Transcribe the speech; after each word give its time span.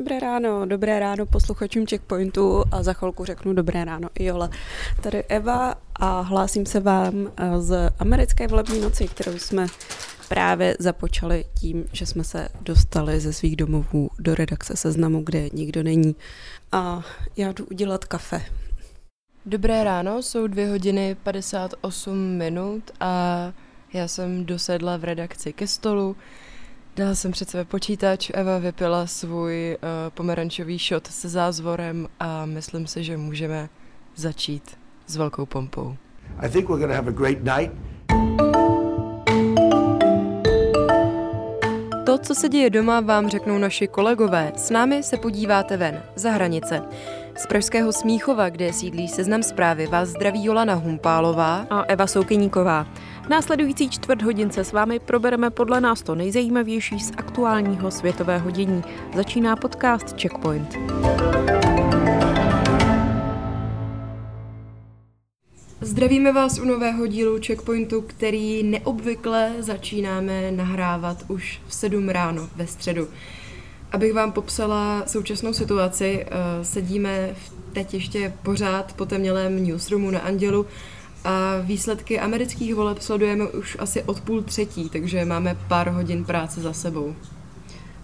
Dobré 0.00 0.20
ráno, 0.20 0.66
dobré 0.66 1.00
ráno 1.00 1.26
posluchačům 1.26 1.86
Checkpointu 1.86 2.64
a 2.72 2.82
za 2.82 2.92
chvilku 2.92 3.24
řeknu 3.24 3.52
dobré 3.52 3.84
ráno 3.84 4.08
i 4.18 4.24
Jola. 4.24 4.50
Tady 5.00 5.22
Eva 5.22 5.74
a 5.96 6.20
hlásím 6.20 6.66
se 6.66 6.80
vám 6.80 7.32
eh, 7.36 7.60
z 7.60 7.90
americké 7.98 8.48
volební 8.48 8.80
noci, 8.80 9.08
kterou 9.08 9.38
jsme 9.38 9.66
právě 10.28 10.76
započali 10.78 11.44
tím, 11.60 11.84
že 11.92 12.06
jsme 12.06 12.24
se 12.24 12.48
dostali 12.60 13.20
ze 13.20 13.32
svých 13.32 13.56
domovů 13.56 14.10
do 14.18 14.34
redakce 14.34 14.76
seznamu, 14.76 15.22
kde 15.22 15.48
nikdo 15.52 15.82
není. 15.82 16.16
A 16.72 17.02
já 17.36 17.52
jdu 17.52 17.64
udělat 17.64 18.04
kafe. 18.04 18.42
Dobré 19.46 19.84
ráno, 19.84 20.22
jsou 20.22 20.46
dvě 20.46 20.68
hodiny 20.68 21.16
58 21.22 22.18
minut 22.18 22.90
a 23.00 23.52
já 23.92 24.08
jsem 24.08 24.46
dosedla 24.46 24.96
v 24.96 25.04
redakci 25.04 25.52
ke 25.52 25.66
stolu. 25.66 26.16
Dala 26.96 27.14
jsem 27.14 27.32
před 27.32 27.50
sebe 27.50 27.64
počítač, 27.64 28.30
Eva 28.34 28.58
vypila 28.58 29.06
svůj 29.06 29.76
uh, 29.82 29.88
pomerančový 30.10 30.78
shot 30.78 31.06
se 31.06 31.28
zázvorem 31.28 32.08
a 32.20 32.46
myslím 32.46 32.86
si, 32.86 33.04
že 33.04 33.16
můžeme 33.16 33.68
začít 34.16 34.78
s 35.06 35.16
velkou 35.16 35.46
pompou. 35.46 35.96
I 36.38 36.48
think 36.48 36.68
we're 36.68 36.80
gonna 36.80 36.94
have 36.94 37.08
a 37.08 37.12
great 37.12 37.38
night. 37.58 37.72
To, 42.06 42.18
co 42.18 42.34
se 42.34 42.48
děje 42.48 42.70
doma, 42.70 43.00
vám 43.00 43.28
řeknou 43.28 43.58
naši 43.58 43.88
kolegové. 43.88 44.52
S 44.56 44.70
námi 44.70 45.02
se 45.02 45.16
podíváte 45.16 45.76
ven, 45.76 46.02
za 46.16 46.30
hranice. 46.30 46.82
Z 47.40 47.46
Pražského 47.46 47.92
Smíchova, 47.92 48.48
kde 48.48 48.72
sídlí 48.72 49.08
seznam 49.08 49.42
zprávy, 49.42 49.86
vás 49.86 50.08
zdraví 50.08 50.44
Jolana 50.44 50.74
Humpálová 50.74 51.66
a 51.70 51.82
Eva 51.82 52.06
Soukyníková. 52.06 52.86
V 53.24 53.28
následující 53.28 53.90
čtvrt 53.90 54.22
hodince 54.22 54.64
s 54.64 54.72
vámi 54.72 54.98
probereme 54.98 55.50
podle 55.50 55.80
nás 55.80 56.02
to 56.02 56.14
nejzajímavější 56.14 57.00
z 57.00 57.10
aktuálního 57.16 57.90
světového 57.90 58.50
dění. 58.50 58.82
Začíná 59.16 59.56
podcast 59.56 60.20
Checkpoint. 60.20 60.78
Zdravíme 65.80 66.32
vás 66.32 66.58
u 66.58 66.64
nového 66.64 67.06
dílu 67.06 67.38
Checkpointu, 67.46 68.00
který 68.00 68.62
neobvykle 68.62 69.52
začínáme 69.58 70.50
nahrávat 70.50 71.24
už 71.28 71.60
v 71.66 71.74
7 71.74 72.08
ráno 72.08 72.48
ve 72.56 72.66
středu. 72.66 73.08
Abych 73.92 74.12
vám 74.12 74.32
popsala 74.32 75.02
současnou 75.06 75.52
situaci, 75.52 76.26
eh, 76.26 76.64
sedíme 76.64 77.34
teď 77.72 77.94
ještě 77.94 78.32
pořád 78.42 78.92
po 78.92 79.06
temnělém 79.06 79.64
newsroomu 79.64 80.10
na 80.10 80.20
Andělu 80.20 80.66
a 81.24 81.56
výsledky 81.62 82.20
amerických 82.20 82.74
voleb 82.74 83.02
sledujeme 83.02 83.48
už 83.48 83.76
asi 83.80 84.02
od 84.02 84.20
půl 84.20 84.42
třetí, 84.42 84.88
takže 84.88 85.24
máme 85.24 85.56
pár 85.68 85.88
hodin 85.88 86.24
práce 86.24 86.60
za 86.60 86.72
sebou. 86.72 87.14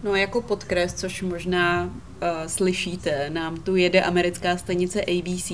No 0.02 0.14
jako 0.14 0.42
podkres, 0.42 0.94
což 0.94 1.22
možná 1.22 1.84
uh, 1.84 1.90
slyšíte, 2.46 3.30
nám 3.30 3.56
tu 3.56 3.76
jede 3.76 4.02
americká 4.02 4.56
stanice 4.56 5.02
ABC, 5.02 5.52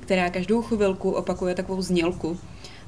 která 0.00 0.30
každou 0.30 0.62
chvilku 0.62 1.10
opakuje 1.10 1.54
takovou 1.54 1.82
znělku, 1.82 2.38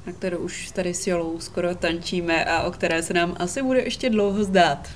na 0.06 0.12
kterou 0.12 0.38
už 0.38 0.70
tady 0.70 0.94
s 0.94 1.06
Jolou 1.06 1.40
skoro 1.40 1.74
tančíme 1.74 2.44
a 2.44 2.62
o 2.62 2.70
které 2.70 3.02
se 3.02 3.14
nám 3.14 3.36
asi 3.38 3.62
bude 3.62 3.80
ještě 3.80 4.10
dlouho 4.10 4.44
zdát. 4.44 4.88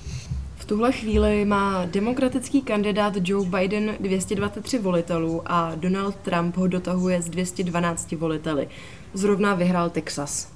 V 0.65 0.67
tuhle 0.67 0.93
chvíli 0.93 1.45
má 1.45 1.85
demokratický 1.85 2.63
kandidát 2.63 3.15
Joe 3.23 3.49
Biden 3.49 3.97
223 4.01 4.79
volitelů 4.79 5.43
a 5.47 5.75
Donald 5.75 6.17
Trump 6.17 6.57
ho 6.57 6.67
dotahuje 6.67 7.23
z 7.23 7.29
212 7.29 8.13
voliteli. 8.13 8.69
Zrovna 9.15 9.55
vyhrál 9.55 9.91
Texas. 9.91 10.53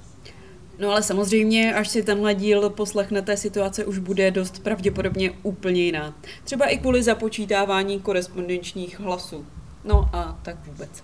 No 0.79 0.89
ale 0.91 1.03
samozřejmě, 1.03 1.73
až 1.73 1.89
si 1.89 2.03
tenhle 2.03 2.35
díl 2.35 2.69
poslechnete, 2.69 3.37
situace 3.37 3.85
už 3.85 3.97
bude 3.97 4.31
dost 4.31 4.63
pravděpodobně 4.63 5.31
úplně 5.43 5.81
jiná. 5.81 6.13
Třeba 6.43 6.65
i 6.65 6.77
kvůli 6.77 7.03
započítávání 7.03 7.99
korespondenčních 7.99 8.99
hlasů. 8.99 9.45
No 9.85 10.09
a 10.13 10.39
tak 10.41 10.67
vůbec. 10.67 11.03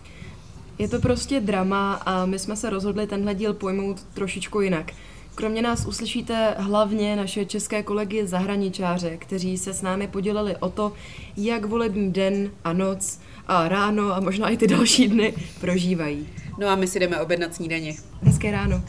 Je 0.79 0.87
to 0.87 0.99
prostě 0.99 1.39
drama 1.39 1.93
a 1.93 2.25
my 2.25 2.39
jsme 2.39 2.55
se 2.55 2.69
rozhodli 2.69 3.07
tenhle 3.07 3.35
díl 3.35 3.53
pojmout 3.53 4.03
trošičku 4.03 4.61
jinak. 4.61 4.91
Kromě 5.35 5.61
nás 5.61 5.85
uslyšíte 5.85 6.55
hlavně 6.57 7.15
naše 7.15 7.45
české 7.45 7.83
kolegy 7.83 8.27
zahraničáře, 8.27 9.17
kteří 9.17 9.57
se 9.57 9.73
s 9.73 9.81
námi 9.81 10.07
podělili 10.07 10.55
o 10.59 10.69
to, 10.69 10.93
jak 11.37 11.65
volební 11.65 12.11
den 12.11 12.51
a 12.63 12.73
noc 12.73 13.19
a 13.47 13.67
ráno 13.67 14.15
a 14.15 14.19
možná 14.19 14.49
i 14.49 14.57
ty 14.57 14.67
další 14.67 15.07
dny 15.07 15.33
prožívají. 15.59 16.29
No 16.59 16.67
a 16.67 16.75
my 16.75 16.87
si 16.87 16.99
jdeme 16.99 17.21
objednat 17.21 17.55
snídaně. 17.55 17.93
Hezké 18.21 18.51
ráno. 18.51 18.81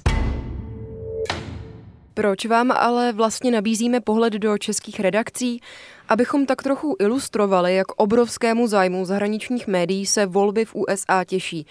Proč 2.15 2.47
vám 2.47 2.73
ale 2.73 3.13
vlastně 3.13 3.51
nabízíme 3.51 4.01
pohled 4.01 4.33
do 4.33 4.59
českých 4.59 5.01
redakcí? 5.01 5.61
Abychom 6.09 6.47
tak 6.47 6.63
trochu 6.63 6.97
ilustrovali, 6.99 7.75
jak 7.75 7.87
obrovskému 7.97 8.67
zájmu 8.67 9.05
zahraničních 9.05 9.67
médií 9.67 10.07
se 10.07 10.27
volby 10.27 10.65
v 10.65 10.75
USA 10.75 11.25
těší. 11.25 11.67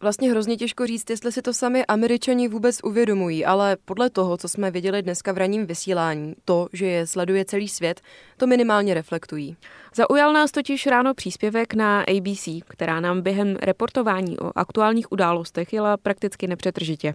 Vlastně 0.00 0.30
hrozně 0.30 0.56
těžko 0.56 0.86
říct, 0.86 1.10
jestli 1.10 1.32
si 1.32 1.42
to 1.42 1.52
sami 1.54 1.86
američani 1.86 2.48
vůbec 2.48 2.78
uvědomují, 2.84 3.44
ale 3.44 3.76
podle 3.84 4.10
toho, 4.10 4.36
co 4.36 4.48
jsme 4.48 4.70
viděli 4.70 5.02
dneska 5.02 5.32
v 5.32 5.38
ranním 5.38 5.66
vysílání, 5.66 6.34
to, 6.44 6.68
že 6.72 6.86
je 6.86 7.06
sleduje 7.06 7.44
celý 7.44 7.68
svět, 7.68 8.00
to 8.36 8.46
minimálně 8.46 8.94
reflektují. 8.94 9.56
Zaujal 9.94 10.32
nás 10.32 10.50
totiž 10.50 10.86
ráno 10.86 11.14
příspěvek 11.14 11.74
na 11.74 12.00
ABC, 12.00 12.48
která 12.68 13.00
nám 13.00 13.22
během 13.22 13.56
reportování 13.62 14.38
o 14.38 14.50
aktuálních 14.54 15.12
událostech 15.12 15.72
jela 15.72 15.96
prakticky 15.96 16.46
nepřetržitě. 16.46 17.14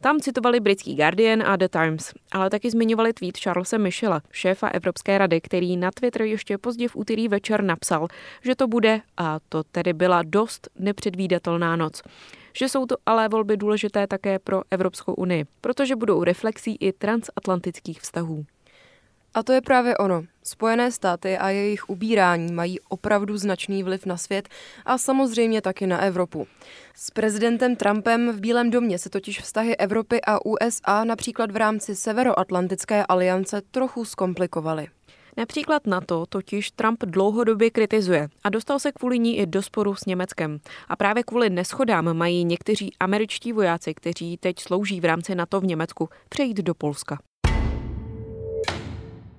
Tam 0.00 0.20
citovali 0.20 0.60
britský 0.60 0.94
Guardian 0.94 1.42
a 1.46 1.56
The 1.56 1.68
Times, 1.68 2.12
ale 2.32 2.50
taky 2.50 2.70
zmiňovali 2.70 3.12
tweet 3.12 3.38
Charlesa 3.38 3.78
Michela, 3.78 4.22
šéfa 4.32 4.68
Evropské 4.68 5.18
rady, 5.18 5.40
který 5.40 5.76
na 5.76 5.90
Twitter 5.90 6.22
ještě 6.22 6.58
pozdě 6.58 6.88
v 6.88 6.96
úterý 6.96 7.28
večer 7.28 7.62
napsal, 7.62 8.08
že 8.42 8.54
to 8.54 8.68
bude, 8.68 9.00
a 9.16 9.38
to 9.48 9.62
tedy 9.62 9.92
byla 9.92 10.22
dost 10.22 10.68
nepředvídatelná 10.78 11.76
noc 11.76 12.02
že 12.58 12.68
jsou 12.68 12.86
to 12.86 12.96
ale 13.06 13.28
volby 13.28 13.56
důležité 13.56 14.06
také 14.06 14.38
pro 14.38 14.62
Evropskou 14.70 15.14
unii, 15.14 15.44
protože 15.60 15.96
budou 15.96 16.24
reflexí 16.24 16.76
i 16.80 16.92
transatlantických 16.92 18.00
vztahů. 18.00 18.44
A 19.34 19.42
to 19.42 19.52
je 19.52 19.60
právě 19.60 19.96
ono. 19.96 20.24
Spojené 20.42 20.92
státy 20.92 21.38
a 21.38 21.48
jejich 21.48 21.90
ubírání 21.90 22.52
mají 22.52 22.80
opravdu 22.80 23.36
značný 23.36 23.82
vliv 23.82 24.06
na 24.06 24.16
svět 24.16 24.48
a 24.84 24.98
samozřejmě 24.98 25.62
taky 25.62 25.86
na 25.86 26.00
Evropu. 26.00 26.46
S 26.94 27.10
prezidentem 27.10 27.76
Trumpem 27.76 28.32
v 28.32 28.40
Bílém 28.40 28.70
domě 28.70 28.98
se 28.98 29.10
totiž 29.10 29.40
vztahy 29.40 29.76
Evropy 29.76 30.20
a 30.26 30.46
USA 30.46 31.04
například 31.04 31.50
v 31.50 31.56
rámci 31.56 31.96
Severoatlantické 31.96 33.06
aliance 33.06 33.62
trochu 33.70 34.04
zkomplikovaly. 34.04 34.86
Například 35.36 35.86
NATO 35.86 36.26
totiž 36.26 36.70
Trump 36.70 37.04
dlouhodobě 37.04 37.70
kritizuje 37.70 38.28
a 38.44 38.48
dostal 38.48 38.78
se 38.78 38.92
kvůli 38.92 39.18
ní 39.18 39.38
i 39.38 39.46
do 39.46 39.62
sporu 39.62 39.94
s 39.94 40.06
Německem. 40.06 40.58
A 40.88 40.96
právě 40.96 41.22
kvůli 41.22 41.50
neschodám 41.50 42.14
mají 42.16 42.44
někteří 42.44 42.92
američtí 43.00 43.52
vojáci, 43.52 43.94
kteří 43.94 44.36
teď 44.36 44.58
slouží 44.60 45.00
v 45.00 45.04
rámci 45.04 45.34
NATO 45.34 45.60
v 45.60 45.64
Německu, 45.64 46.08
přejít 46.28 46.56
do 46.56 46.74
Polska. 46.74 47.18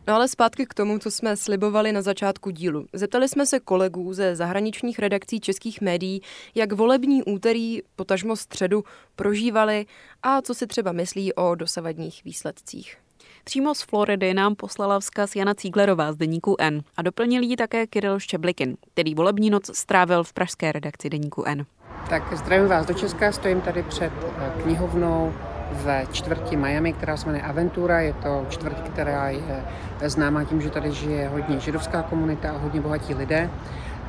No 0.08 0.16
ale 0.16 0.28
zpátky 0.28 0.66
k 0.66 0.74
tomu, 0.74 1.00
co 1.00 1.12
jsme 1.12 1.38
slibovali 1.38 1.92
na 1.92 2.02
začátku 2.02 2.50
dílu. 2.50 2.86
Zeptali 2.94 3.30
jsme 3.30 3.46
se 3.46 3.60
kolegů 3.60 4.14
ze 4.14 4.36
zahraničních 4.36 5.00
redakcí 5.00 5.40
českých 5.40 5.82
médií, 5.82 6.22
jak 6.56 6.72
volební 6.72 7.24
úterý, 7.24 7.80
potažmo 7.96 8.36
středu, 8.36 8.84
prožívali 9.16 9.86
a 10.24 10.42
co 10.42 10.54
si 10.54 10.68
třeba 10.68 10.92
myslí 10.92 11.34
o 11.34 11.56
dosavadních 11.56 12.24
výsledcích. 12.24 12.98
Přímo 13.44 13.76
z 13.76 13.82
Floridy 13.82 14.34
nám 14.34 14.56
poslala 14.56 15.00
vzkaz 15.00 15.36
Jana 15.36 15.54
Cíglerová 15.54 16.14
z 16.14 16.18
deníku 16.18 16.56
N 16.60 16.82
a 16.98 17.02
doplnil 17.02 17.44
ji 17.44 17.56
také 17.56 17.88
Kiril 17.88 18.20
Ščeblikin, 18.20 18.78
který 18.94 19.16
volební 19.16 19.50
noc 19.50 19.78
strávil 19.78 20.24
v 20.24 20.34
pražské 20.34 20.72
redakci 20.72 21.10
deníku 21.10 21.44
N. 21.46 21.66
Tak 22.10 22.38
zdravím 22.38 22.68
vás 22.68 22.86
do 22.86 22.94
Česka, 22.94 23.32
stojím 23.32 23.62
tady 23.62 23.84
před 23.84 24.12
eh, 24.38 24.62
knihovnou 24.64 25.34
v 25.72 26.06
čtvrti 26.12 26.56
Miami, 26.58 26.94
která 26.94 27.18
se 27.18 27.26
jmenuje 27.26 27.44
Aventura. 27.44 28.00
Je 28.00 28.14
to 28.14 28.46
čtvrť, 28.50 28.80
která 28.80 29.30
je 29.30 29.64
známá 30.06 30.44
tím, 30.44 30.62
že 30.62 30.70
tady 30.70 30.92
žije 30.92 31.30
hodně 31.30 31.60
židovská 31.60 32.02
komunita 32.02 32.50
a 32.50 32.58
hodně 32.58 32.82
bohatí 32.82 33.14
lidé. 33.14 33.50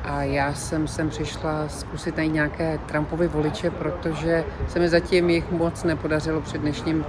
A 0.03 0.23
já 0.23 0.53
jsem 0.53 0.87
sem 0.87 1.09
přišla 1.09 1.67
zkusit 1.67 2.17
najít 2.17 2.33
nějaké 2.33 2.79
Trumpovy 2.85 3.27
voliče, 3.27 3.69
protože 3.71 4.43
se 4.67 4.79
mi 4.79 4.89
zatím 4.89 5.29
jich 5.29 5.51
moc 5.51 5.83
nepodařilo 5.83 6.41
před 6.41 6.61
dnešním 6.61 7.05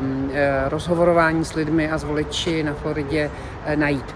um, 0.00 0.30
rozhovorování 0.68 1.44
s 1.44 1.54
lidmi 1.54 1.90
a 1.90 1.98
s 1.98 2.04
voliči 2.04 2.62
na 2.62 2.74
Floridě 2.74 3.30
uh, 3.66 3.76
najít. 3.76 4.14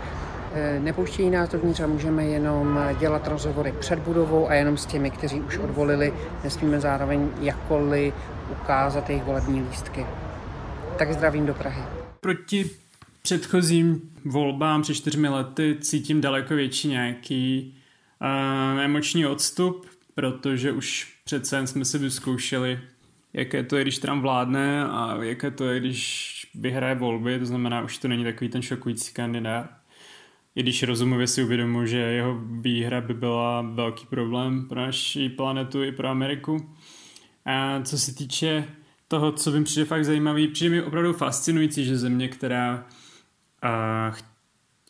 Eh, 0.54 0.80
nepouštějí 0.80 1.30
nás 1.30 1.48
dovnitř 1.48 1.80
a 1.80 1.86
můžeme 1.86 2.24
jenom 2.24 2.80
dělat 3.00 3.28
rozhovory 3.28 3.74
před 3.80 3.98
budovou 3.98 4.48
a 4.48 4.54
jenom 4.54 4.76
s 4.76 4.86
těmi, 4.86 5.10
kteří 5.10 5.40
už 5.40 5.58
odvolili. 5.58 6.14
Nesmíme 6.44 6.80
zároveň 6.80 7.28
jakkoliv 7.40 8.14
ukázat 8.50 9.10
jejich 9.10 9.24
volební 9.24 9.62
lístky. 9.62 10.06
Tak 10.98 11.12
zdravím 11.12 11.46
do 11.46 11.54
Prahy. 11.54 11.82
Proti 12.20 12.70
předchozím 13.22 14.10
volbám 14.24 14.82
před 14.82 14.94
čtyřmi 14.94 15.28
lety 15.28 15.76
cítím 15.80 16.20
daleko 16.20 16.54
větší 16.54 16.88
nějaký 16.88 17.74
uh, 18.20 18.80
emoční 18.80 19.26
odstup, 19.26 19.86
protože 20.14 20.72
už 20.72 21.16
přece 21.24 21.56
jen 21.56 21.66
jsme 21.66 21.84
si 21.84 21.98
vyzkoušeli, 21.98 22.80
jaké 23.32 23.62
to 23.62 23.76
je, 23.76 23.82
když 23.82 23.98
Trump 23.98 24.22
vládne 24.22 24.84
a 24.84 25.18
jaké 25.22 25.50
to 25.50 25.64
je, 25.64 25.80
když 25.80 26.32
vyhraje 26.54 26.94
volby, 26.94 27.38
to 27.38 27.46
znamená, 27.46 27.82
už 27.82 27.98
to 27.98 28.08
není 28.08 28.24
takový 28.24 28.50
ten 28.50 28.62
šokující 28.62 29.12
kandidát. 29.12 29.81
I 30.56 30.62
když 30.62 30.82
rozumově 30.82 31.26
si 31.26 31.42
uvědomuji, 31.42 31.86
že 31.86 31.98
jeho 31.98 32.40
výhra 32.60 33.00
by 33.00 33.14
byla 33.14 33.62
velký 33.62 34.06
problém 34.06 34.68
pro 34.68 34.80
naši 34.80 35.28
planetu 35.28 35.82
i 35.82 35.92
pro 35.92 36.08
Ameriku. 36.08 36.74
A 37.44 37.80
co 37.82 37.98
se 37.98 38.14
týče 38.14 38.64
toho, 39.08 39.32
co 39.32 39.50
by 39.50 39.64
přijde 39.64 39.86
fakt 39.86 40.04
zajímavý, 40.04 40.48
přijde 40.48 40.70
mi 40.70 40.82
opravdu 40.82 41.12
fascinující, 41.12 41.84
že 41.84 41.98
země, 41.98 42.28
která 42.28 42.86
uh, 43.64 44.16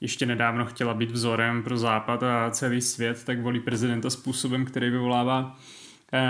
ještě 0.01 0.27
nedávno 0.27 0.65
chtěla 0.67 0.95
být 0.95 1.11
vzorem 1.11 1.63
pro 1.63 1.77
Západ 1.77 2.23
a 2.23 2.51
celý 2.51 2.81
svět, 2.81 3.25
tak 3.25 3.41
volí 3.41 3.61
prezidenta 3.61 4.11
způsobem, 4.11 4.65
který 4.65 4.91
vyvolává 4.91 5.59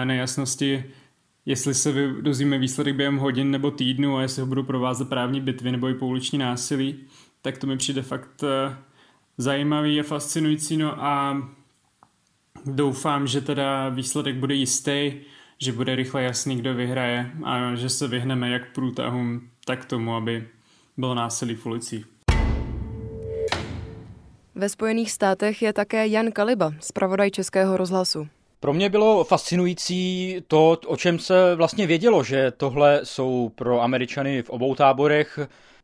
nejasnosti, 0.05 0.85
jestli 1.47 1.75
se 1.75 1.93
dozvíme 2.21 2.59
výsledek 2.59 2.97
během 2.97 3.17
hodin 3.17 3.51
nebo 3.51 3.71
týdnu 3.71 4.17
a 4.17 4.23
jestli 4.23 4.41
ho 4.41 4.47
budou 4.47 4.63
provázet 4.63 5.09
právní 5.09 5.41
bitvy 5.41 5.73
nebo 5.73 5.89
i 5.89 5.95
pouliční 5.95 6.39
násilí, 6.39 6.97
tak 7.43 7.59
to 7.59 7.67
mi 7.67 7.77
přijde 7.77 8.03
fakt 8.03 8.45
zajímavý 9.39 10.01
a 10.01 10.03
fascinující. 10.03 10.77
No 10.77 11.05
a 11.05 11.43
doufám, 12.67 13.27
že 13.27 13.41
teda 13.41 13.89
výsledek 13.89 14.37
bude 14.37 14.55
jistý, 14.55 15.13
že 15.59 15.73
bude 15.73 15.97
rychle 15.97 16.23
jasný, 16.23 16.57
kdo 16.57 16.75
vyhraje 16.75 17.31
a 17.45 17.75
že 17.75 17.89
se 17.89 18.09
vyhneme 18.09 18.51
jak 18.51 18.73
průtahům, 18.73 19.49
tak 19.65 19.85
tomu, 19.85 20.15
aby 20.15 20.49
bylo 20.97 21.15
násilí 21.15 21.55
v 21.55 21.67
ulicích. 21.67 22.07
Ve 24.55 24.69
Spojených 24.69 25.13
státech 25.13 25.63
je 25.63 25.73
také 25.73 26.07
Jan 26.07 26.33
Kaliba, 26.33 26.73
zpravodaj 26.81 27.31
Českého 27.31 27.77
rozhlasu. 27.77 28.29
Pro 28.61 28.73
mě 28.73 28.91
bylo 28.91 29.25
fascinující 29.25 30.37
to, 30.49 30.79
o 30.87 30.97
čem 30.97 31.19
se 31.19 31.55
vlastně 31.55 31.87
vědělo, 31.87 32.25
že 32.25 32.51
tohle 32.51 33.01
jsou 33.05 33.53
pro 33.55 33.83
Američany 33.83 34.43
v 34.43 34.51
obou 34.51 34.75
táborech 34.75 35.39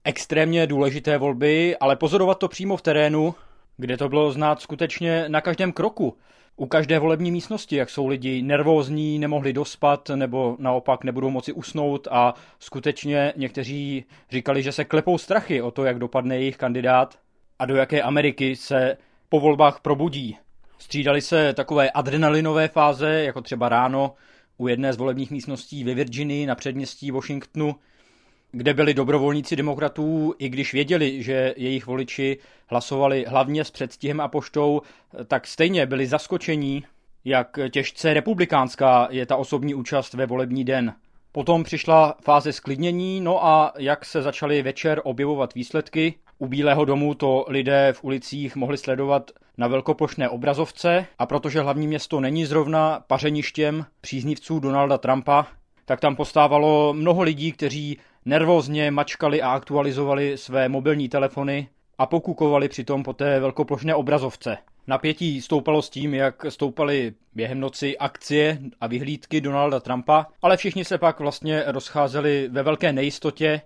extrémně 0.04 0.66
důležité 0.66 1.18
volby, 1.18 1.76
ale 1.76 1.96
pozorovat 1.96 2.38
to 2.38 2.48
přímo 2.48 2.76
v 2.76 2.82
terénu, 2.82 3.34
kde 3.76 3.96
to 3.96 4.08
bylo 4.08 4.32
znát 4.32 4.60
skutečně 4.60 5.24
na 5.28 5.40
každém 5.40 5.72
kroku. 5.72 6.16
U 6.56 6.66
každé 6.66 6.98
volební 6.98 7.30
místnosti, 7.30 7.76
jak 7.76 7.90
jsou 7.90 8.06
lidi 8.06 8.42
nervózní, 8.42 9.18
nemohli 9.18 9.52
dospat 9.52 10.10
nebo 10.14 10.56
naopak 10.58 11.04
nebudou 11.04 11.30
moci 11.30 11.52
usnout 11.52 12.08
a 12.10 12.34
skutečně 12.58 13.32
někteří 13.36 14.04
říkali, 14.30 14.62
že 14.62 14.72
se 14.72 14.84
klepou 14.84 15.18
strachy 15.18 15.62
o 15.62 15.70
to, 15.70 15.84
jak 15.84 15.98
dopadne 15.98 16.36
jejich 16.36 16.56
kandidát 16.56 17.18
a 17.58 17.66
do 17.66 17.76
jaké 17.76 18.02
Ameriky 18.02 18.56
se 18.56 18.96
po 19.28 19.40
volbách 19.40 19.80
probudí. 19.80 20.38
Střídali 20.78 21.20
se 21.20 21.52
takové 21.52 21.90
adrenalinové 21.90 22.68
fáze, 22.68 23.24
jako 23.24 23.40
třeba 23.40 23.68
ráno 23.68 24.14
u 24.58 24.68
jedné 24.68 24.92
z 24.92 24.96
volebních 24.96 25.30
místností 25.30 25.84
ve 25.84 25.94
Virginii 25.94 26.46
na 26.46 26.54
předměstí 26.54 27.10
Washingtonu, 27.10 27.76
kde 28.52 28.74
byli 28.74 28.94
dobrovolníci 28.94 29.56
demokratů, 29.56 30.34
i 30.38 30.48
když 30.48 30.72
věděli, 30.72 31.22
že 31.22 31.54
jejich 31.56 31.86
voliči 31.86 32.38
hlasovali 32.66 33.24
hlavně 33.28 33.64
s 33.64 33.70
předstihem 33.70 34.20
a 34.20 34.28
poštou, 34.28 34.82
tak 35.26 35.46
stejně 35.46 35.86
byli 35.86 36.06
zaskočení, 36.06 36.84
jak 37.24 37.58
těžce 37.70 38.14
republikánská 38.14 39.08
je 39.10 39.26
ta 39.26 39.36
osobní 39.36 39.74
účast 39.74 40.14
ve 40.14 40.26
volební 40.26 40.64
den. 40.64 40.94
Potom 41.32 41.64
přišla 41.64 42.14
fáze 42.22 42.52
sklidnění, 42.52 43.20
no 43.20 43.46
a 43.46 43.72
jak 43.78 44.04
se 44.04 44.22
začaly 44.22 44.62
večer 44.62 45.00
objevovat 45.04 45.54
výsledky, 45.54 46.14
u 46.38 46.46
Bílého 46.46 46.84
domu 46.84 47.14
to 47.14 47.44
lidé 47.48 47.92
v 47.92 48.04
ulicích 48.04 48.56
mohli 48.56 48.78
sledovat 48.78 49.30
na 49.58 49.68
velkoplošné 49.68 50.28
obrazovce 50.28 51.06
a 51.18 51.26
protože 51.26 51.60
hlavní 51.60 51.86
město 51.86 52.20
není 52.20 52.46
zrovna 52.46 53.04
pařeništěm 53.06 53.86
příznivců 54.00 54.60
Donalda 54.60 54.98
Trumpa, 54.98 55.46
tak 55.84 56.00
tam 56.00 56.16
postávalo 56.16 56.94
mnoho 56.94 57.22
lidí, 57.22 57.52
kteří 57.52 57.98
nervózně 58.24 58.90
mačkali 58.90 59.42
a 59.42 59.50
aktualizovali 59.50 60.38
své 60.38 60.68
mobilní 60.68 61.08
telefony 61.08 61.68
a 61.98 62.06
pokukovali 62.06 62.68
přitom 62.68 63.02
po 63.02 63.12
té 63.12 63.40
velkoplošné 63.40 63.94
obrazovce. 63.94 64.58
Napětí 64.86 65.40
stoupalo 65.40 65.82
s 65.82 65.90
tím, 65.90 66.14
jak 66.14 66.46
stoupaly 66.48 67.14
během 67.34 67.60
noci 67.60 67.98
akcie 67.98 68.58
a 68.80 68.86
vyhlídky 68.86 69.40
Donalda 69.40 69.80
Trumpa, 69.80 70.26
ale 70.42 70.56
všichni 70.56 70.84
se 70.84 70.98
pak 70.98 71.20
vlastně 71.20 71.62
rozcházeli 71.66 72.48
ve 72.52 72.62
velké 72.62 72.92
nejistotě. 72.92 73.60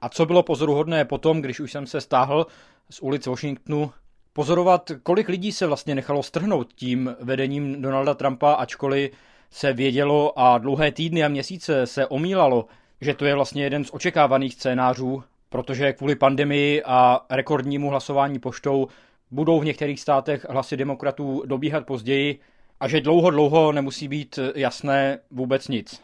A 0.00 0.08
co 0.08 0.26
bylo 0.26 0.42
pozoruhodné 0.42 1.04
potom, 1.04 1.40
když 1.42 1.60
už 1.60 1.72
jsem 1.72 1.86
se 1.86 2.00
stáhl 2.00 2.46
z 2.90 3.00
ulic 3.00 3.26
Washingtonu, 3.26 3.90
pozorovat, 4.32 4.90
kolik 5.02 5.28
lidí 5.28 5.52
se 5.52 5.66
vlastně 5.66 5.94
nechalo 5.94 6.22
strhnout 6.22 6.72
tím 6.72 7.16
vedením 7.20 7.82
Donalda 7.82 8.14
Trumpa, 8.14 8.52
ačkoliv 8.52 9.10
se 9.50 9.72
vědělo 9.72 10.38
a 10.38 10.58
dlouhé 10.58 10.92
týdny 10.92 11.24
a 11.24 11.28
měsíce 11.28 11.86
se 11.86 12.06
omílalo, 12.06 12.66
že 13.00 13.14
to 13.14 13.24
je 13.24 13.34
vlastně 13.34 13.64
jeden 13.64 13.84
z 13.84 13.90
očekávaných 13.92 14.54
scénářů, 14.54 15.22
protože 15.48 15.92
kvůli 15.92 16.14
pandemii 16.14 16.82
a 16.84 17.20
rekordnímu 17.30 17.90
hlasování 17.90 18.38
poštou 18.38 18.88
budou 19.30 19.60
v 19.60 19.64
některých 19.64 20.00
státech 20.00 20.46
hlasy 20.50 20.76
demokratů 20.76 21.42
dobíhat 21.46 21.86
později 21.86 22.40
a 22.80 22.88
že 22.88 23.00
dlouho, 23.00 23.30
dlouho 23.30 23.72
nemusí 23.72 24.08
být 24.08 24.38
jasné 24.54 25.18
vůbec 25.30 25.68
nic. 25.68 26.02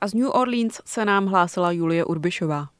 A 0.00 0.08
z 0.08 0.14
New 0.14 0.30
Orleans 0.30 0.80
se 0.84 1.04
nám 1.04 1.26
hlásila 1.26 1.72
Julie 1.72 2.04
Urbišová. 2.04 2.77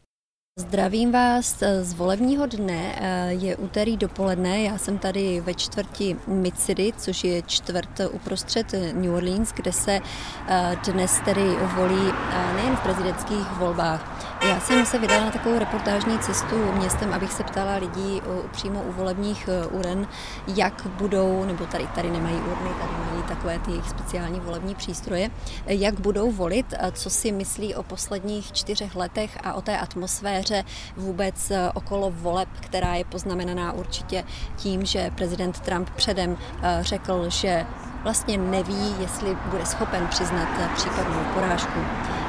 Zdravím 0.58 1.12
vás 1.12 1.62
z 1.82 1.94
volebního 1.94 2.46
dne. 2.46 2.94
Eh, 2.96 3.32
je 3.32 3.56
úterý 3.56 3.96
dopoledne, 3.96 4.62
já 4.62 4.78
jsem 4.78 4.98
tady 4.98 5.40
ve 5.40 5.54
čtvrti 5.54 6.16
Mid-City, 6.28 6.92
což 6.98 7.24
je 7.24 7.42
čtvrt 7.42 8.00
uprostřed 8.10 8.74
New 8.92 9.14
Orleans, 9.14 9.52
kde 9.52 9.72
se 9.72 10.00
eh, 10.48 10.76
dnes 10.92 11.20
tedy 11.24 11.56
volí 11.76 12.12
eh, 12.12 12.54
nejen 12.54 12.76
v 12.76 12.80
prezidentských 12.80 13.52
volbách. 13.58 14.27
Já 14.42 14.60
jsem 14.60 14.86
se 14.86 14.98
vydala 14.98 15.24
na 15.24 15.30
takovou 15.30 15.58
reportážní 15.58 16.18
cestu 16.18 16.72
městem, 16.72 17.14
abych 17.14 17.32
se 17.32 17.44
ptala 17.44 17.76
lidí 17.76 18.22
přímo 18.50 18.82
u 18.82 18.92
volebních 18.92 19.48
uren, 19.70 20.08
jak 20.56 20.86
budou, 20.86 21.44
nebo 21.44 21.66
tady, 21.66 21.86
tady 21.86 22.10
nemají 22.10 22.36
urny, 22.36 22.70
tady 22.80 22.92
mají 23.10 23.22
takové 23.28 23.58
ty 23.58 23.70
jejich 23.70 23.88
speciální 23.88 24.40
volební 24.40 24.74
přístroje, 24.74 25.30
jak 25.66 26.00
budou 26.00 26.30
volit, 26.32 26.74
co 26.92 27.10
si 27.10 27.32
myslí 27.32 27.74
o 27.74 27.82
posledních 27.82 28.52
čtyřech 28.52 28.96
letech 28.96 29.38
a 29.44 29.54
o 29.54 29.60
té 29.60 29.78
atmosféře 29.78 30.64
vůbec 30.96 31.50
eh, 31.50 31.70
okolo 31.74 32.10
voleb, 32.10 32.48
která 32.60 32.94
je 32.94 33.04
poznamenaná 33.04 33.72
určitě 33.72 34.24
tím, 34.56 34.84
že 34.84 35.10
prezident 35.14 35.60
Trump 35.60 35.90
předem 35.90 36.36
řekl, 36.80 37.30
že 37.30 37.66
vlastně 38.02 38.38
neví, 38.38 38.94
jestli 38.98 39.36
bude 39.46 39.66
schopen 39.66 40.06
přiznat 40.06 40.48
případnou 40.74 41.20
porážku. 41.34 41.80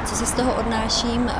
Co 0.05 0.15
si 0.15 0.25
z 0.25 0.31
toho 0.31 0.53
odnáším, 0.53 1.31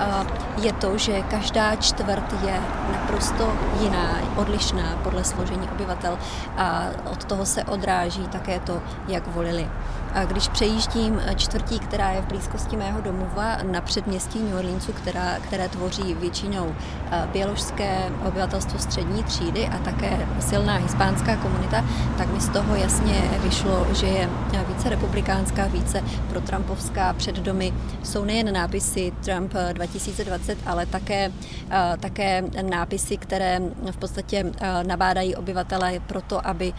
je 0.61 0.73
to, 0.73 0.97
že 0.97 1.21
každá 1.21 1.75
čtvrt 1.75 2.33
je 2.45 2.59
naprosto 2.91 3.53
jiná, 3.79 4.19
odlišná 4.35 4.97
podle 5.03 5.23
složení 5.23 5.69
obyvatel 5.71 6.17
a 6.57 6.83
od 7.11 7.23
toho 7.23 7.45
se 7.45 7.63
odráží 7.63 8.27
také 8.27 8.59
to, 8.59 8.81
jak 9.07 9.27
volili. 9.27 9.69
Když 10.27 10.47
přejíždím 10.47 11.21
čtvrtí, 11.35 11.79
která 11.79 12.11
je 12.11 12.21
v 12.21 12.25
blízkosti 12.25 12.77
mého 12.77 13.01
domova 13.01 13.57
na 13.71 13.81
předměstí 13.81 14.39
New 14.39 14.55
Orleansu, 14.55 14.93
která, 14.93 15.39
které 15.39 15.69
tvoří 15.69 16.13
většinou 16.13 16.75
běložské 17.31 18.11
obyvatelstvo 18.27 18.79
střední 18.79 19.23
třídy 19.23 19.67
a 19.67 19.77
také 19.77 20.27
silná 20.39 20.75
hispánská 20.75 21.35
komunita, 21.35 21.85
tak 22.17 22.33
mi 22.33 22.41
z 22.41 22.49
toho 22.49 22.75
jasně 22.75 23.21
vyšlo, 23.43 23.87
že 23.93 24.07
je 24.07 24.29
více 24.67 24.89
republikánská, 24.89 25.67
více 25.67 26.03
pro 26.29 26.41
Trumpovská 26.41 27.13
před 27.13 27.35
domy. 27.35 27.73
Jsou 28.03 28.25
nejen 28.25 28.53
nápisy 28.53 29.13
Trump 29.25 29.53
2020, 29.73 30.57
ale 30.65 30.85
také, 30.85 31.31
také 31.99 32.43
nápisy, 32.69 33.17
které 33.17 33.61
v 33.91 33.97
podstatě 33.97 34.45
nabádají 34.87 35.35
obyvatele 35.35 35.99
proto, 36.07 36.47
aby 36.47 36.73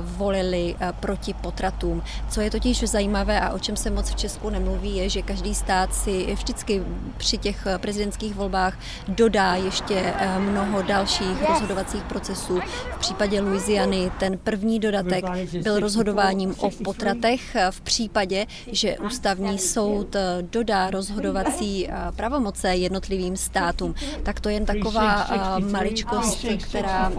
volili 0.00 0.76
proti 1.00 1.34
potratům. 1.34 2.02
Co 2.28 2.40
je 2.40 2.50
totiž 2.50 2.73
zajímavé 2.82 3.40
a 3.40 3.52
o 3.52 3.58
čem 3.58 3.76
se 3.76 3.90
moc 3.90 4.10
v 4.10 4.14
Česku 4.14 4.50
nemluví, 4.50 4.96
je, 4.96 5.08
že 5.08 5.22
každý 5.22 5.54
stát 5.54 5.94
si 5.94 6.34
vždycky 6.34 6.82
při 7.16 7.38
těch 7.38 7.66
prezidentských 7.76 8.34
volbách 8.34 8.78
dodá 9.08 9.54
ještě 9.54 10.14
mnoho 10.38 10.82
dalších 10.82 11.48
rozhodovacích 11.48 12.02
procesů. 12.02 12.60
V 12.94 12.98
případě 12.98 13.40
Louisiany 13.40 14.10
ten 14.18 14.38
první 14.38 14.80
dodatek 14.80 15.24
byl 15.62 15.80
rozhodováním 15.80 16.54
o 16.58 16.70
potratech 16.70 17.56
v 17.70 17.80
případě, 17.80 18.46
že 18.66 18.98
ústavní 18.98 19.58
soud 19.58 20.16
dodá 20.40 20.90
rozhodovací 20.90 21.88
pravomoce 22.16 22.68
jednotlivým 22.74 23.36
státům. 23.36 23.94
Tak 24.22 24.40
to 24.40 24.48
je 24.48 24.54
jen 24.54 24.66
taková 24.66 25.26
maličkost, 25.70 26.44
která 26.68 27.12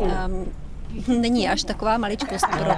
není 1.08 1.50
až 1.50 1.64
taková 1.64 1.98
maličkost 1.98 2.46
pro 2.48 2.74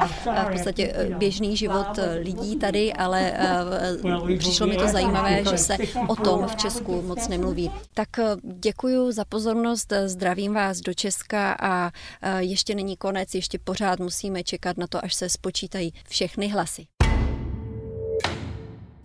v 0.46 0.52
podstatě 0.52 1.10
běžný 1.18 1.58
život 1.58 2.00
lidí 2.22 2.56
tady, 2.56 2.94
ale 2.94 3.34
přišlo 4.38 4.68
mi 4.68 4.78
to 4.78 4.88
zajímavé, 4.88 5.44
že 5.50 5.58
se 5.58 5.78
o 6.08 6.16
tom 6.16 6.48
v 6.48 6.56
Česku 6.56 7.02
moc 7.02 7.28
nemluví. 7.28 7.72
Tak 7.94 8.10
děkuji 8.44 9.12
za 9.12 9.26
pozornost, 9.26 9.94
zdravím 10.06 10.54
vás 10.54 10.80
do 10.80 10.94
Česka 10.94 11.58
a 11.60 11.92
ještě 12.38 12.76
není 12.76 12.98
konec, 12.98 13.36
ještě 13.36 13.60
pořád 13.60 14.00
musíme 14.00 14.44
čekat 14.44 14.78
na 14.78 14.88
to, 14.88 15.06
až 15.06 15.14
se 15.14 15.30
spočítají 15.30 15.94
všechny 16.10 16.48
hlasy. 16.48 16.88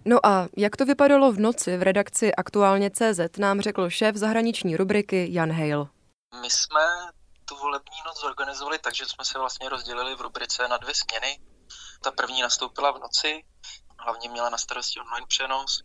No 0.04 0.26
a 0.26 0.48
jak 0.56 0.76
to 0.76 0.84
vypadalo 0.84 1.32
v 1.32 1.40
noci 1.40 1.76
v 1.76 1.82
redakci 1.82 2.34
Aktuálně 2.34 2.90
CZ, 2.90 3.38
nám 3.38 3.60
řekl 3.60 3.90
šéf 3.90 4.16
zahraniční 4.16 4.76
rubriky 4.76 5.28
Jan 5.30 5.52
Hale. 5.52 5.86
My 6.42 6.50
jsme 6.50 6.80
tu 7.52 7.58
volební 7.58 7.96
noc 8.06 8.20
zorganizovali 8.20 8.78
tak, 8.78 8.94
že 8.94 9.06
jsme 9.06 9.24
se 9.24 9.38
vlastně 9.38 9.68
rozdělili 9.68 10.14
v 10.14 10.20
rubrice 10.20 10.68
na 10.68 10.76
dvě 10.76 10.94
směny. 10.94 11.40
Ta 12.04 12.10
první 12.10 12.42
nastoupila 12.42 12.90
v 12.90 12.98
noci, 12.98 13.44
hlavně 13.98 14.28
měla 14.28 14.50
na 14.50 14.58
starosti 14.58 15.00
online 15.00 15.26
přenos 15.26 15.82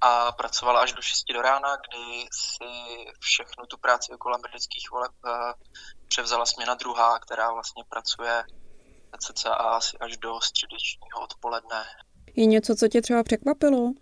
a 0.00 0.32
pracovala 0.32 0.80
až 0.80 0.92
do 0.92 1.02
6 1.02 1.24
do 1.32 1.42
rána, 1.42 1.76
kdy 1.76 2.26
si 2.32 2.64
všechnu 3.20 3.66
tu 3.66 3.76
práci 3.78 4.12
okolo 4.12 4.34
amerických 4.34 4.90
voleb 4.90 5.12
eh, 5.26 5.30
převzala 6.08 6.46
směna 6.46 6.74
druhá, 6.74 7.18
která 7.18 7.52
vlastně 7.52 7.84
pracuje 7.88 8.44
cca 9.18 9.54
asi 9.54 9.98
až 9.98 10.16
do 10.16 10.40
středečního 10.40 11.20
odpoledne. 11.22 11.84
Je 12.36 12.46
něco, 12.46 12.74
co 12.74 12.88
tě 12.88 13.02
třeba 13.02 13.22
překvapilo? 13.22 13.92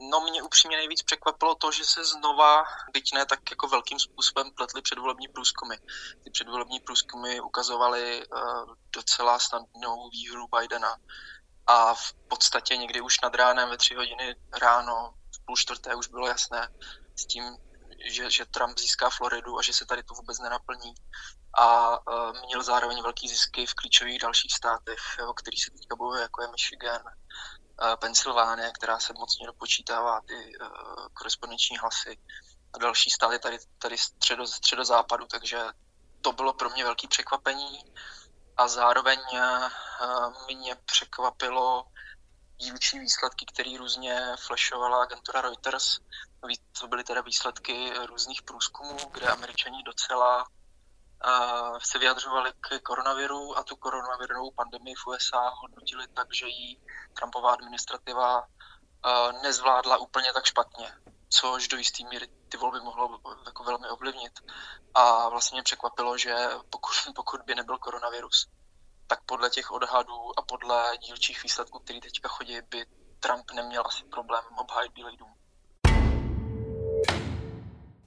No 0.00 0.20
mě 0.20 0.42
upřímně 0.42 0.76
nejvíc 0.76 1.02
překvapilo 1.02 1.54
to, 1.54 1.72
že 1.72 1.84
se 1.84 2.04
znova, 2.04 2.64
byť 2.92 3.12
ne 3.14 3.26
tak 3.26 3.50
jako 3.50 3.68
velkým 3.68 3.98
způsobem, 3.98 4.50
pletly 4.50 4.82
předvolební 4.82 5.28
průzkumy. 5.28 5.76
Ty 6.24 6.30
předvolební 6.30 6.80
průzkumy 6.80 7.40
ukazovaly 7.40 8.26
uh, 8.26 8.74
docela 8.90 9.38
snadnou 9.38 10.10
výhru 10.10 10.46
Bidena 10.58 10.96
a 11.66 11.94
v 11.94 12.12
podstatě 12.28 12.76
někdy 12.76 13.00
už 13.00 13.20
nad 13.20 13.34
ránem 13.34 13.68
ve 13.68 13.76
tři 13.76 13.94
hodiny 13.94 14.36
ráno, 14.60 15.14
v 15.34 15.44
půl 15.46 15.56
čtvrté 15.56 15.94
už 15.94 16.08
bylo 16.08 16.26
jasné 16.26 16.68
s 17.16 17.26
tím, 17.26 17.56
že, 18.10 18.30
že 18.30 18.46
Trump 18.46 18.78
získá 18.78 19.10
Floridu 19.10 19.58
a 19.58 19.62
že 19.62 19.72
se 19.72 19.86
tady 19.86 20.02
to 20.02 20.14
vůbec 20.14 20.38
nenaplní. 20.38 20.94
A 21.58 21.90
uh, 21.90 22.46
měl 22.46 22.62
zároveň 22.62 23.02
velký 23.02 23.28
zisky 23.28 23.66
v 23.66 23.74
klíčových 23.74 24.18
dalších 24.18 24.52
státech, 24.52 24.98
o 25.28 25.34
kterých 25.34 25.64
se 25.64 25.70
teďka 25.70 25.96
bojuje, 25.96 26.22
jako 26.22 26.42
je 26.42 26.48
Michigan, 26.48 27.02
Pensylvánie, 28.00 28.72
která 28.72 28.98
se 28.98 29.12
mocně 29.12 29.46
dopočítává 29.46 30.20
ty 30.20 30.34
uh, 30.34 30.68
korespondenční 31.12 31.78
hlasy 31.78 32.18
a 32.72 32.78
další 32.78 33.10
státy 33.10 33.38
tady, 33.38 33.58
tady 33.78 33.98
středo, 33.98 34.46
středozápadu, 34.46 35.26
takže 35.26 35.64
to 36.20 36.32
bylo 36.32 36.52
pro 36.52 36.70
mě 36.70 36.84
velké 36.84 37.08
překvapení 37.08 37.84
a 38.56 38.68
zároveň 38.68 39.18
uh, 39.32 40.56
mě 40.56 40.76
překvapilo 40.84 41.84
dílčí 42.56 42.98
výsledky, 42.98 43.46
které 43.46 43.78
různě 43.78 44.36
flashovala 44.46 45.02
agentura 45.02 45.40
Reuters. 45.40 45.98
To 46.80 46.88
byly 46.88 47.04
teda 47.04 47.20
výsledky 47.20 47.92
různých 48.06 48.42
průzkumů, 48.42 48.96
kde 49.12 49.26
američani 49.26 49.82
docela 49.82 50.46
se 51.78 51.98
vyjadřovali 51.98 52.52
k 52.60 52.80
koronaviru 52.82 53.58
a 53.58 53.62
tu 53.62 53.76
koronavirovou 53.76 54.50
pandemii 54.50 54.94
v 54.94 55.06
USA 55.06 55.48
hodnotili 55.48 56.06
tak, 56.08 56.34
že 56.34 56.46
ji 56.46 56.80
Trumpová 57.14 57.52
administrativa 57.52 58.38
uh, 58.38 59.42
nezvládla 59.42 59.96
úplně 59.96 60.32
tak 60.32 60.44
špatně, 60.44 60.92
což 61.28 61.68
do 61.68 61.76
jisté 61.76 62.04
míry 62.04 62.28
ty 62.48 62.56
volby 62.56 62.80
mohlo 62.80 63.20
jako 63.46 63.64
velmi 63.64 63.88
ovlivnit. 63.88 64.32
A 64.94 65.28
vlastně 65.28 65.56
mě 65.56 65.62
překvapilo, 65.62 66.18
že 66.18 66.48
pokud, 66.70 66.94
pokud 67.14 67.40
by 67.42 67.54
nebyl 67.54 67.78
koronavirus, 67.78 68.48
tak 69.06 69.22
podle 69.26 69.50
těch 69.50 69.70
odhadů 69.70 70.38
a 70.38 70.42
podle 70.42 70.96
dílčích 70.96 71.42
výsledků, 71.42 71.78
které 71.78 72.00
teďka 72.00 72.28
chodí, 72.28 72.60
by 72.60 72.86
Trump 73.20 73.50
neměl 73.50 73.82
asi 73.86 74.04
problém 74.04 74.44
obhájit 74.58 74.92
Bílý 74.92 75.16
dům. 75.16 75.37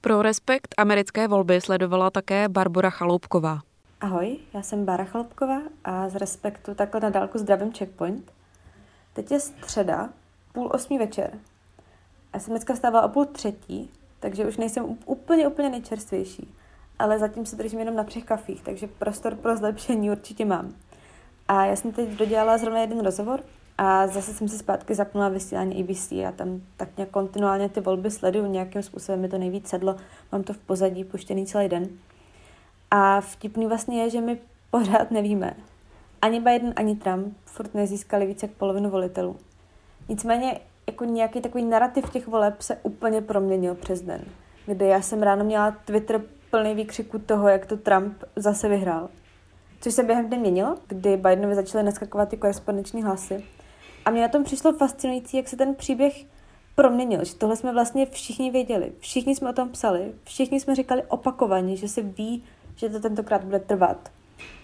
Pro 0.04 0.22
respekt 0.22 0.74
americké 0.78 1.28
volby 1.28 1.60
sledovala 1.60 2.10
také 2.10 2.48
Barbara 2.48 2.90
Chaloupková. 2.90 3.60
Ahoj, 4.00 4.38
já 4.54 4.62
jsem 4.62 4.84
Bára 4.84 5.04
Chaloupková 5.04 5.60
a 5.84 6.08
z 6.08 6.14
Respektu 6.14 6.74
takhle 6.74 7.00
na 7.00 7.10
dálku 7.10 7.38
zdravím 7.38 7.72
Checkpoint. 7.72 8.32
Teď 9.12 9.30
je 9.30 9.40
středa, 9.40 10.08
půl 10.52 10.70
osmí 10.74 10.98
večer. 10.98 11.38
Já 12.34 12.40
jsem 12.40 12.52
dneska 12.52 12.74
vstávala 12.74 13.06
o 13.06 13.08
půl 13.08 13.24
třetí, 13.24 13.90
takže 14.20 14.46
už 14.46 14.56
nejsem 14.56 14.98
úplně, 15.04 15.48
úplně 15.48 15.70
nejčerstvější. 15.70 16.54
Ale 16.98 17.18
zatím 17.18 17.46
se 17.46 17.56
držím 17.56 17.78
jenom 17.78 17.96
na 17.96 18.04
třech 18.04 18.24
kafích, 18.24 18.62
takže 18.62 18.86
prostor 18.86 19.34
pro 19.34 19.56
zlepšení 19.56 20.10
určitě 20.10 20.44
mám. 20.44 20.74
A 21.48 21.64
já 21.64 21.76
jsem 21.76 21.92
teď 21.92 22.08
dodělala 22.08 22.58
zrovna 22.58 22.80
jeden 22.80 23.04
rozhovor 23.04 23.40
a 23.78 24.06
zase 24.06 24.34
jsem 24.34 24.48
si 24.48 24.58
zpátky 24.58 24.94
zapnula 24.94 25.28
vysílání 25.28 25.82
ABC 25.82 26.12
a 26.12 26.32
tam 26.36 26.60
tak 26.76 26.88
nějak 26.96 27.10
kontinuálně 27.10 27.68
ty 27.68 27.80
volby 27.80 28.10
sleduju, 28.10 28.46
nějakým 28.46 28.82
způsobem 28.82 29.20
mi 29.20 29.28
to 29.28 29.38
nejvíc 29.38 29.68
sedlo, 29.68 29.96
mám 30.32 30.42
to 30.42 30.52
v 30.52 30.58
pozadí 30.58 31.04
puštěný 31.04 31.46
celý 31.46 31.68
den. 31.68 31.88
A 32.90 33.20
vtipný 33.20 33.66
vlastně 33.66 34.02
je, 34.02 34.10
že 34.10 34.20
my 34.20 34.38
pořád 34.70 35.10
nevíme. 35.10 35.56
Ani 36.22 36.40
Biden, 36.40 36.72
ani 36.76 36.96
Trump 36.96 37.36
furt 37.44 37.74
nezískali 37.74 38.26
více 38.26 38.46
jak 38.46 38.56
polovinu 38.56 38.90
volitelů. 38.90 39.36
Nicméně 40.08 40.60
jako 40.86 41.04
nějaký 41.04 41.40
takový 41.40 41.64
narrativ 41.64 42.10
těch 42.10 42.26
voleb 42.26 42.62
se 42.62 42.76
úplně 42.82 43.20
proměnil 43.20 43.74
přes 43.74 44.00
den, 44.00 44.24
kdy 44.66 44.86
já 44.86 45.02
jsem 45.02 45.22
ráno 45.22 45.44
měla 45.44 45.70
Twitter 45.70 46.22
plný 46.50 46.74
výkřiku 46.74 47.18
toho, 47.18 47.48
jak 47.48 47.66
to 47.66 47.76
Trump 47.76 48.16
zase 48.36 48.68
vyhrál 48.68 49.08
což 49.82 49.94
se 49.94 50.02
během 50.02 50.26
dne 50.26 50.38
měnilo, 50.38 50.76
kdy 50.86 51.16
Bidenovi 51.16 51.54
začaly 51.54 51.84
naskakovat 51.84 52.28
ty 52.28 52.36
korespondenční 52.36 53.02
hlasy. 53.02 53.44
A 54.04 54.10
mě 54.10 54.22
na 54.22 54.28
tom 54.28 54.44
přišlo 54.44 54.72
fascinující, 54.72 55.36
jak 55.36 55.48
se 55.48 55.56
ten 55.56 55.74
příběh 55.74 56.24
proměnil, 56.74 57.24
že 57.24 57.34
tohle 57.34 57.56
jsme 57.56 57.72
vlastně 57.72 58.06
všichni 58.06 58.50
věděli. 58.50 58.92
Všichni 58.98 59.36
jsme 59.36 59.50
o 59.50 59.52
tom 59.52 59.68
psali, 59.68 60.12
všichni 60.24 60.60
jsme 60.60 60.74
říkali 60.74 61.02
opakovaně, 61.08 61.76
že 61.76 61.88
se 61.88 62.02
ví, 62.02 62.44
že 62.76 62.88
to 62.88 63.00
tentokrát 63.00 63.44
bude 63.44 63.58
trvat. 63.58 64.12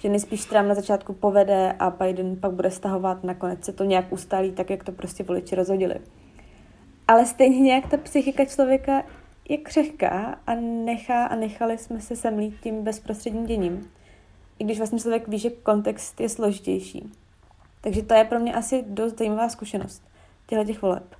Že 0.00 0.08
nejspíš 0.08 0.44
Trump 0.44 0.68
na 0.68 0.74
začátku 0.74 1.12
povede 1.12 1.72
a 1.78 1.90
Biden 1.90 2.36
pak 2.36 2.52
bude 2.52 2.70
stahovat, 2.70 3.24
nakonec 3.24 3.64
se 3.64 3.72
to 3.72 3.84
nějak 3.84 4.12
ustálí, 4.12 4.52
tak 4.52 4.70
jak 4.70 4.84
to 4.84 4.92
prostě 4.92 5.24
voliči 5.24 5.54
rozhodili. 5.54 5.94
Ale 7.08 7.26
stejně 7.26 7.60
nějak 7.60 7.88
ta 7.88 7.96
psychika 7.96 8.44
člověka 8.44 9.02
je 9.48 9.56
křehká 9.56 10.38
a 10.46 10.54
nechá 10.54 11.26
a 11.26 11.36
nechali 11.36 11.78
jsme 11.78 12.00
se 12.00 12.16
semlít 12.16 12.54
tím 12.62 12.82
bezprostředním 12.84 13.46
děním 13.46 13.90
i 14.58 14.64
když 14.64 14.78
vlastně 14.78 14.98
člověk 14.98 15.28
ví, 15.28 15.38
že 15.38 15.50
kontext 15.50 16.20
je 16.20 16.28
složitější. 16.28 17.12
Takže 17.88 18.02
to 18.02 18.14
je 18.14 18.24
pro 18.24 18.38
mě 18.38 18.54
asi 18.54 18.84
dost 18.88 19.18
zajímavá 19.18 19.48
zkušenost 19.48 20.02
těchto 20.46 20.64
těch 20.64 20.82
voleb. 20.82 21.14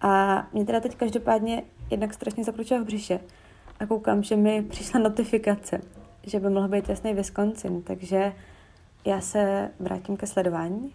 A 0.00 0.46
mě 0.52 0.64
teda 0.64 0.80
teď 0.80 0.96
každopádně 0.96 1.62
jednak 1.90 2.14
strašně 2.14 2.44
zakručila 2.44 2.80
v 2.80 2.84
břiše 2.84 3.20
a 3.80 3.86
koukám, 3.86 4.22
že 4.22 4.36
mi 4.36 4.62
přišla 4.62 5.00
notifikace, 5.00 5.80
že 6.22 6.40
by 6.40 6.50
mohl 6.50 6.68
být 6.68 6.88
jasný 6.88 7.14
Wisconsin, 7.14 7.82
takže 7.82 8.32
já 9.04 9.20
se 9.20 9.70
vrátím 9.80 10.16
ke 10.16 10.26
sledování. 10.26 10.92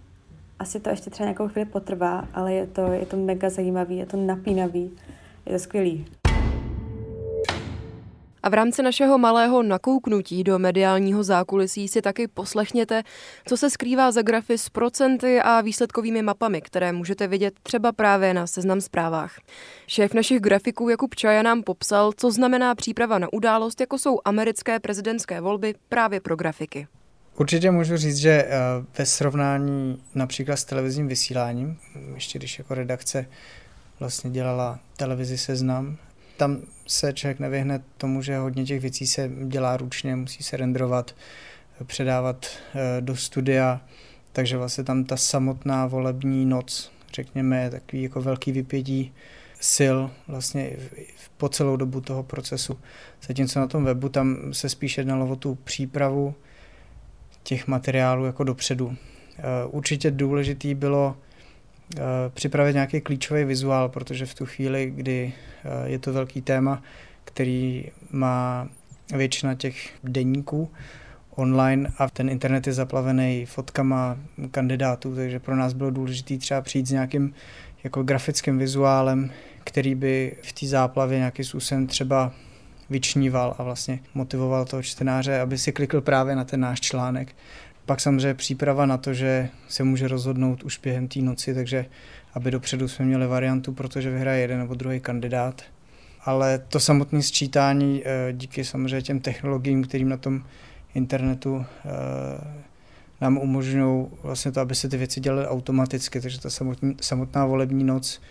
Asi 0.59 0.79
to 0.79 0.89
ještě 0.89 1.09
třeba 1.09 1.25
nějakou 1.25 1.47
chvíli 1.47 1.65
potrvá, 1.65 2.27
ale 2.33 2.53
je 2.53 2.67
to, 2.67 2.81
je 2.81 3.05
to 3.05 3.17
mega 3.17 3.49
zajímavý, 3.49 3.97
je 3.97 4.05
to 4.05 4.17
napínavý, 4.17 4.91
je 5.45 5.53
to 5.53 5.59
skvělý. 5.59 6.05
A 8.43 8.49
v 8.49 8.53
rámci 8.53 8.83
našeho 8.83 9.17
malého 9.17 9.63
nakouknutí 9.63 10.43
do 10.43 10.59
mediálního 10.59 11.23
zákulisí 11.23 11.87
si 11.87 12.01
taky 12.01 12.27
poslechněte, 12.27 13.03
co 13.45 13.57
se 13.57 13.69
skrývá 13.69 14.11
za 14.11 14.21
grafy 14.21 14.57
s 14.57 14.69
procenty 14.69 15.41
a 15.41 15.61
výsledkovými 15.61 16.21
mapami, 16.21 16.61
které 16.61 16.91
můžete 16.91 17.27
vidět 17.27 17.53
třeba 17.63 17.91
právě 17.91 18.33
na 18.33 18.47
seznam 18.47 18.81
zprávách. 18.81 19.39
Šéf 19.87 20.13
našich 20.13 20.39
grafiků 20.39 20.89
Jakub 20.89 21.15
Čaja 21.15 21.43
nám 21.43 21.63
popsal, 21.63 22.11
co 22.17 22.31
znamená 22.31 22.75
příprava 22.75 23.19
na 23.19 23.33
událost, 23.33 23.81
jako 23.81 23.97
jsou 23.97 24.19
americké 24.25 24.79
prezidentské 24.79 25.41
volby 25.41 25.75
právě 25.89 26.19
pro 26.19 26.35
grafiky. 26.35 26.87
Určitě 27.39 27.71
můžu 27.71 27.97
říct, 27.97 28.17
že 28.17 28.29
eh, 28.29 28.49
ve 28.97 29.05
srovnání 29.05 30.01
například 30.15 30.55
s 30.57 30.65
televizním 30.65 31.07
vysíláním, 31.07 31.77
ještě 32.15 32.39
když 32.39 32.57
jako 32.57 32.73
redakce 32.73 33.25
vlastně 33.99 34.31
dělala 34.31 34.79
televizi 34.97 35.37
Seznam, 35.37 35.97
tam 36.39 36.61
se 36.87 37.13
člověk 37.13 37.39
nevyhne 37.39 37.81
tomu, 37.97 38.21
že 38.21 38.37
hodně 38.37 38.65
těch 38.65 38.81
věcí 38.81 39.07
se 39.07 39.31
dělá 39.47 39.77
ručně, 39.77 40.15
musí 40.15 40.43
se 40.43 40.57
renderovat, 40.57 41.15
předávat 41.85 42.45
eh, 42.45 43.01
do 43.01 43.15
studia, 43.15 43.81
takže 44.31 44.57
vlastně 44.57 44.83
tam 44.83 45.03
ta 45.03 45.17
samotná 45.17 45.87
volební 45.87 46.45
noc, 46.45 46.91
řekněme, 47.13 47.63
je 47.63 47.69
takový 47.69 48.03
jako 48.03 48.21
velký 48.21 48.51
vypětí 48.51 49.13
sil 49.75 49.97
vlastně 50.27 50.71
po 51.37 51.49
celou 51.49 51.75
dobu 51.75 52.01
toho 52.01 52.23
procesu. 52.23 52.79
Zatímco 53.27 53.59
na 53.59 53.67
tom 53.67 53.83
webu 53.83 54.09
tam 54.09 54.37
se 54.51 54.69
spíš 54.69 54.97
jednalo 54.97 55.27
o 55.27 55.35
tu 55.35 55.55
přípravu 55.55 56.35
těch 57.43 57.67
materiálů 57.67 58.25
jako 58.25 58.43
dopředu. 58.43 58.95
Eh, 59.37 59.41
určitě 59.67 60.11
důležitý 60.11 60.75
bylo 60.75 61.15
připravit 62.29 62.73
nějaký 62.73 63.01
klíčový 63.01 63.43
vizuál, 63.43 63.89
protože 63.89 64.25
v 64.25 64.35
tu 64.35 64.45
chvíli, 64.45 64.93
kdy 64.95 65.33
eh, 65.63 65.89
je 65.89 65.99
to 65.99 66.13
velký 66.13 66.41
téma, 66.41 66.81
který 67.25 67.85
má 68.11 68.69
většina 69.15 69.55
těch 69.55 69.89
denníků 70.03 70.71
online 71.35 71.91
a 71.97 72.09
ten 72.09 72.29
internet 72.29 72.67
je 72.67 72.73
zaplavený 72.73 73.45
fotkama 73.45 74.17
kandidátů, 74.51 75.15
takže 75.15 75.39
pro 75.39 75.55
nás 75.55 75.73
bylo 75.73 75.91
důležité 75.91 76.37
třeba 76.37 76.61
přijít 76.61 76.87
s 76.87 76.91
nějakým 76.91 77.33
jako 77.83 78.03
grafickým 78.03 78.57
vizuálem, 78.57 79.31
který 79.63 79.95
by 79.95 80.35
v 80.41 80.53
té 80.53 80.67
záplavě 80.67 81.17
nějakým 81.17 81.45
způsobem 81.45 81.87
třeba 81.87 82.31
vyčníval 82.89 83.55
a 83.57 83.63
vlastně 83.63 83.99
motivoval 84.13 84.65
toho 84.65 84.83
čtenáře, 84.83 85.39
aby 85.39 85.57
si 85.57 85.71
klikl 85.71 86.01
právě 86.01 86.35
na 86.35 86.43
ten 86.43 86.59
náš 86.59 86.81
článek. 86.81 87.35
Pak 87.89 87.99
samozřejmě 87.99 88.33
příprava 88.33 88.85
na 88.85 88.97
to, 88.97 89.13
že 89.13 89.49
se 89.67 89.83
může 89.83 90.07
rozhodnout 90.07 90.63
už 90.63 90.77
během 90.77 91.07
té 91.07 91.19
noci, 91.19 91.53
takže 91.53 91.85
aby 92.33 92.51
dopředu 92.51 92.87
jsme 92.87 93.05
měli 93.05 93.27
variantu, 93.27 93.73
protože 93.73 94.09
vyhraje 94.09 94.41
jeden 94.41 94.59
nebo 94.59 94.73
druhý 94.73 94.99
kandidát. 94.99 95.61
Ale 96.25 96.59
to 96.59 96.79
samotné 96.79 97.21
sčítání 97.21 98.03
eh, 98.05 98.33
díky 98.33 98.63
samozřejmě 98.63 99.01
těm 99.01 99.19
technologiím, 99.19 99.83
kterým 99.83 100.09
na 100.09 100.17
tom 100.17 100.43
internetu 100.93 101.65
eh, 101.65 101.89
nám 103.21 103.37
umožňují 103.37 104.07
vlastně 104.23 104.51
to, 104.51 104.61
aby 104.61 104.75
se 104.75 104.89
ty 104.89 104.97
věci 104.97 105.19
dělaly 105.19 105.47
automaticky, 105.47 106.21
takže 106.21 106.41
ta 106.41 106.49
samotný, 106.49 106.95
samotná 107.01 107.45
volební 107.45 107.83
noc 107.83 108.21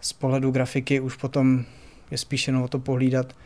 z 0.00 0.12
pohledu 0.12 0.50
grafiky 0.50 1.00
už 1.00 1.16
potom 1.16 1.64
je 2.10 2.18
spíš 2.18 2.46
jenom 2.46 2.62
o 2.62 2.68
to 2.68 2.78
pohlídat, 2.78 3.36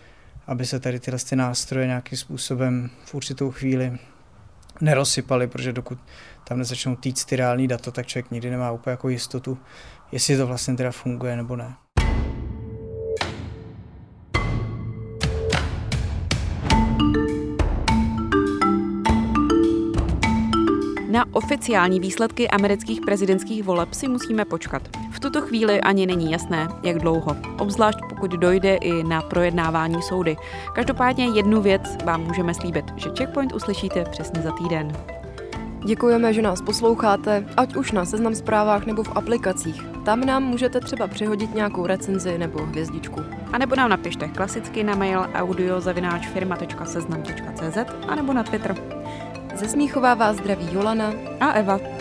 aby 0.46 0.66
se 0.66 0.80
tady 0.80 1.00
tyhle 1.00 1.20
ty 1.28 1.36
nástroje 1.36 1.86
nějakým 1.86 2.18
způsobem 2.18 2.90
v 3.04 3.14
určitou 3.14 3.50
chvíli 3.50 3.98
nerozsypaly, 4.80 5.46
protože 5.46 5.72
dokud 5.72 5.98
tam 6.44 6.58
nezačnou 6.58 6.96
týct 6.96 7.24
ty 7.24 7.36
reální 7.36 7.68
data, 7.68 7.90
tak 7.90 8.06
člověk 8.06 8.30
nikdy 8.30 8.50
nemá 8.50 8.72
úplně 8.72 8.90
jako 8.90 9.08
jistotu, 9.08 9.58
jestli 10.12 10.36
to 10.36 10.46
vlastně 10.46 10.76
teda 10.76 10.90
funguje 10.90 11.36
nebo 11.36 11.56
ne. 11.56 11.74
Na 21.18 21.24
oficiální 21.32 22.00
výsledky 22.00 22.48
amerických 22.48 23.00
prezidentských 23.00 23.64
voleb 23.64 23.94
si 23.94 24.08
musíme 24.08 24.44
počkat. 24.44 24.82
V 25.10 25.20
tuto 25.20 25.40
chvíli 25.40 25.80
ani 25.80 26.06
není 26.06 26.32
jasné, 26.32 26.68
jak 26.82 26.98
dlouho, 26.98 27.36
obzvlášť 27.58 27.98
pokud 28.08 28.30
dojde 28.30 28.74
i 28.74 29.02
na 29.02 29.22
projednávání 29.22 30.02
soudy. 30.02 30.36
Každopádně 30.74 31.26
jednu 31.26 31.62
věc 31.62 31.82
vám 32.04 32.24
můžeme 32.24 32.54
slíbit, 32.54 32.84
že 32.96 33.10
Checkpoint 33.18 33.54
uslyšíte 33.54 34.04
přesně 34.10 34.42
za 34.42 34.52
týden. 34.52 34.92
Děkujeme, 35.84 36.34
že 36.34 36.42
nás 36.42 36.62
posloucháte, 36.62 37.46
ať 37.56 37.76
už 37.76 37.92
na 37.92 38.04
seznam 38.04 38.34
zprávách 38.34 38.86
nebo 38.86 39.02
v 39.02 39.16
aplikacích. 39.16 39.84
Tam 40.04 40.20
nám 40.20 40.42
můžete 40.42 40.80
třeba 40.80 41.06
přihodit 41.06 41.54
nějakou 41.54 41.86
recenzi 41.86 42.38
nebo 42.38 42.58
hvězdičku. 42.58 43.20
A 43.52 43.58
nebo 43.58 43.76
nám 43.76 43.90
napište 43.90 44.28
klasicky 44.28 44.84
na 44.84 44.94
mail 44.94 45.26
audiozavináčfirma.seznam.cz 45.34 47.78
a 48.08 48.14
nebo 48.14 48.32
na 48.32 48.42
Twitter. 48.42 48.97
Ze 49.58 49.68
Smíchová 49.68 50.14
vás 50.14 50.36
zdraví 50.36 50.68
Jolana 50.72 51.12
a 51.40 51.52
Eva. 51.52 51.97